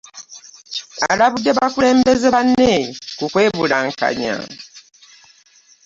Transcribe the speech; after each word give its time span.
Alabudde 1.11 1.51
bakulembeze 1.57 2.27
banne 2.35 2.71
ku 3.17 3.25
kwebulankanya. 3.33 4.35